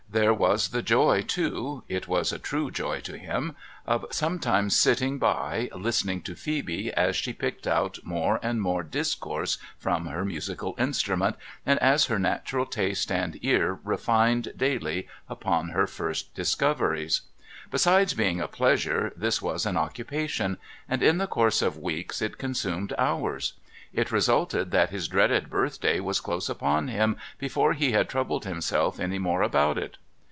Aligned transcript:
There 0.13 0.33
was 0.33 0.67
the 0.71 0.81
joy, 0.81 1.21
too 1.21 1.85
(it 1.87 2.05
was 2.05 2.33
a 2.33 2.37
true 2.37 2.69
joy 2.69 2.99
to 2.99 3.17
him), 3.17 3.55
of 3.87 4.05
sometimes 4.11 4.75
sitting 4.75 5.19
by, 5.19 5.69
listening 5.73 6.21
to 6.23 6.35
Phoebe 6.35 6.91
as 6.93 7.15
she 7.15 7.31
picked 7.31 7.65
out 7.65 7.97
more 8.03 8.37
and 8.43 8.61
more 8.61 8.83
discourse 8.83 9.57
from 9.77 10.07
her 10.07 10.25
musical 10.25 10.75
instrument, 10.77 11.37
and 11.65 11.79
as 11.79 12.07
her 12.07 12.19
natural 12.19 12.65
taste 12.65 13.09
and 13.09 13.39
ear 13.41 13.79
refined 13.85 14.51
daily 14.57 15.07
upon 15.29 15.69
her 15.69 15.87
first 15.87 16.35
discoveries. 16.35 17.21
Besides 17.71 18.13
being 18.13 18.41
a 18.41 18.49
pleasure, 18.49 19.13
this 19.15 19.41
was 19.41 19.65
an 19.65 19.77
occupation, 19.77 20.57
and 20.89 21.01
in 21.01 21.19
the 21.19 21.25
course 21.27 21.61
of 21.61 21.77
weeks 21.77 22.21
it 22.21 22.37
consumed 22.37 22.91
hours. 22.97 23.53
It 23.93 24.09
resulted 24.09 24.71
that 24.71 24.89
his 24.89 25.09
dreaded 25.09 25.49
birthday 25.49 25.99
was 25.99 26.21
close 26.21 26.47
upon 26.47 26.87
him 26.87 27.17
before 27.37 27.73
he 27.73 27.91
had 27.91 28.07
troubled 28.07 28.45
himself 28.45 29.01
any 29.01 29.19
more 29.19 29.41
about 29.41 29.77
it. 29.77 29.97